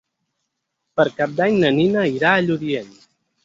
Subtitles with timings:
[1.01, 2.93] Per Cap d'Any na Nina irà a Lludient.